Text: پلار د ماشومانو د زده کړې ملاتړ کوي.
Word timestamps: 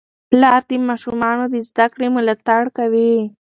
پلار 0.29 0.61
د 0.69 0.71
ماشومانو 0.89 1.43
د 1.53 1.55
زده 1.67 1.85
کړې 1.93 2.07
ملاتړ 2.15 2.63
کوي. 2.77 3.15